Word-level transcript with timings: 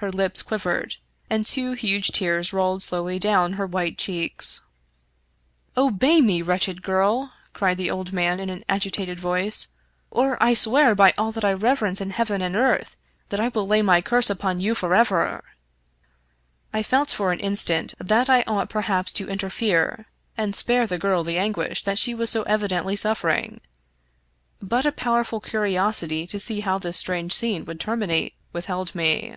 Her 0.00 0.12
lips 0.12 0.42
quivered, 0.42 0.96
and 1.30 1.46
two 1.46 1.72
huge 1.72 2.08
tears 2.08 2.52
rolled 2.52 2.82
slowly 2.82 3.18
down 3.18 3.54
her 3.54 3.66
white 3.66 3.96
cheeks." 3.96 4.60
Obey 5.86 6.20
me, 6.20 6.42
wretched 6.42 6.82
girl," 6.82 7.32
cried 7.54 7.78
the 7.78 7.90
old 7.90 8.12
man 8.12 8.38
in 8.38 8.50
an 8.50 8.62
agi 8.68 8.90
tated 8.90 9.18
voice," 9.18 9.68
or 10.18 10.36
I 10.40 10.52
swear, 10.52 10.94
by 10.94 11.14
all 11.16 11.32
that 11.32 11.46
I 11.46 11.54
reverence 11.54 11.98
in 12.02 12.10
heaven 12.10 12.42
and 12.42 12.54
earth, 12.54 12.98
that 13.30 13.40
I 13.40 13.48
will 13.48 13.66
lay 13.66 13.80
my 13.80 14.02
curse 14.02 14.28
upon 14.28 14.60
you 14.60 14.74
forever!" 14.74 15.42
I 16.74 16.82
felt 16.82 17.10
for 17.10 17.32
an 17.32 17.40
instant 17.40 17.94
that 17.98 18.28
I 18.28 18.42
ought 18.46 18.68
perhaps 18.68 19.14
to 19.14 19.30
interfere, 19.30 20.04
and 20.36 20.54
spare 20.54 20.86
the 20.86 20.98
girl 20.98 21.24
the 21.24 21.38
anguish 21.38 21.84
that 21.84 21.98
she 21.98 22.14
was 22.14 22.28
so 22.28 22.42
evidently 22.42 22.96
suffer 22.96 23.30
ing; 23.30 23.62
but 24.60 24.84
a 24.84 24.92
powerful 24.92 25.40
curiosity 25.40 26.26
to 26.26 26.38
see 26.38 26.60
how 26.60 26.76
this 26.76 26.98
strange 26.98 27.32
scene 27.32 27.64
would 27.64 27.80
terminate 27.80 28.34
withheld 28.52 28.94
me. 28.94 29.36